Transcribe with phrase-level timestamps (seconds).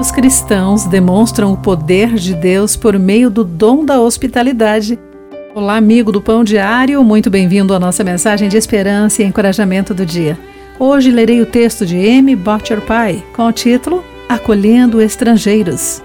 [0.00, 4.98] Os cristãos demonstram o poder de Deus por meio do dom da hospitalidade.
[5.54, 10.06] Olá, amigo do Pão Diário, muito bem-vindo à nossa mensagem de esperança e encorajamento do
[10.06, 10.38] dia.
[10.78, 12.34] Hoje lerei o texto de M.
[12.34, 16.02] Butcher Pie com o título Acolhendo Estrangeiros.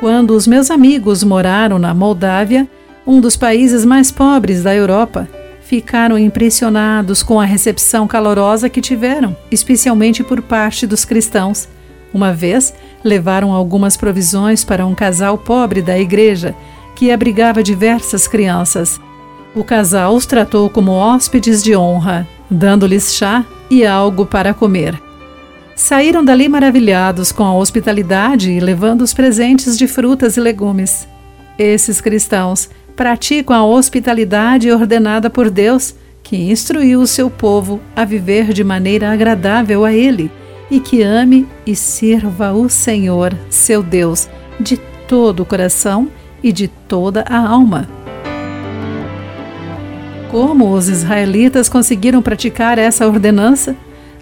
[0.00, 2.68] Quando os meus amigos moraram na Moldávia,
[3.06, 5.28] um dos países mais pobres da Europa,
[5.60, 11.68] ficaram impressionados com a recepção calorosa que tiveram, especialmente por parte dos cristãos.
[12.12, 16.54] Uma vez, levaram algumas provisões para um casal pobre da igreja
[16.94, 19.00] que abrigava diversas crianças.
[19.54, 25.00] O casal os tratou como hóspedes de honra, dando-lhes chá e algo para comer.
[25.74, 31.08] Saíram dali maravilhados com a hospitalidade e levando os presentes de frutas e legumes.
[31.58, 38.52] Esses cristãos praticam a hospitalidade ordenada por Deus, que instruiu o seu povo a viver
[38.52, 40.30] de maneira agradável a Ele
[40.72, 44.26] e que ame e sirva o Senhor, seu Deus,
[44.58, 46.08] de todo o coração
[46.42, 47.86] e de toda a alma.
[50.30, 53.76] Como os israelitas conseguiram praticar essa ordenança?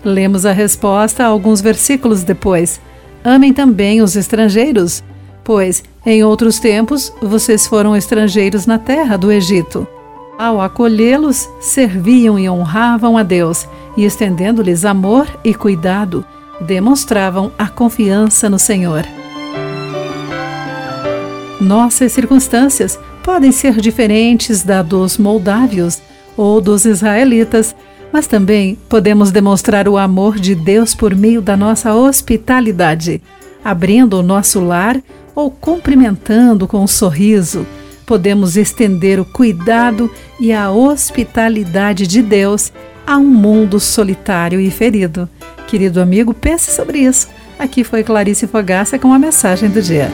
[0.04, 2.80] Lemos a resposta alguns versículos depois.
[3.24, 5.04] Amem também os estrangeiros,
[5.44, 9.86] pois em outros tempos vocês foram estrangeiros na terra do Egito.
[10.36, 16.24] Ao acolhê-los, serviam e honravam a Deus, e estendendo-lhes amor e cuidado,
[16.60, 19.04] demonstravam a confiança no Senhor.
[21.60, 26.00] Nossas circunstâncias podem ser diferentes da dos moldávios
[26.36, 27.76] ou dos israelitas,
[28.12, 33.22] mas também podemos demonstrar o amor de Deus por meio da nossa hospitalidade,
[33.64, 35.00] abrindo o nosso lar
[35.34, 37.66] ou cumprimentando com um sorriso.
[38.06, 42.72] Podemos estender o cuidado e a hospitalidade de Deus
[43.06, 45.28] a um mundo solitário e ferido.
[45.70, 47.28] Querido amigo, pense sobre isso.
[47.56, 50.10] Aqui foi Clarice Fogaça com a mensagem do dia.